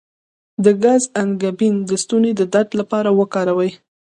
د 0.63 0.65
ګز 0.83 1.03
انګبین 1.21 1.75
د 1.89 1.91
ستوني 2.03 2.31
د 2.39 2.41
درد 2.53 2.69
لپاره 2.79 3.09
وکاروئ 3.19 3.71